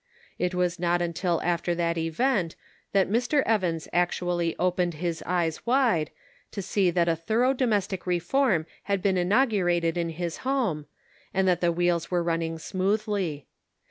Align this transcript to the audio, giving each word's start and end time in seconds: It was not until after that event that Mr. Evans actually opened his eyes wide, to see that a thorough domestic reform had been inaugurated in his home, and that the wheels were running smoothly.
It 0.39 0.55
was 0.55 0.79
not 0.79 0.99
until 0.99 1.39
after 1.43 1.75
that 1.75 1.95
event 1.95 2.55
that 2.91 3.07
Mr. 3.07 3.43
Evans 3.45 3.87
actually 3.93 4.55
opened 4.57 4.95
his 4.95 5.21
eyes 5.27 5.63
wide, 5.63 6.09
to 6.49 6.63
see 6.63 6.89
that 6.89 7.07
a 7.07 7.15
thorough 7.15 7.53
domestic 7.53 8.07
reform 8.07 8.65
had 8.85 9.03
been 9.03 9.15
inaugurated 9.15 9.97
in 9.99 10.09
his 10.09 10.37
home, 10.37 10.87
and 11.35 11.47
that 11.47 11.61
the 11.61 11.71
wheels 11.71 12.09
were 12.09 12.23
running 12.23 12.57
smoothly. 12.57 13.45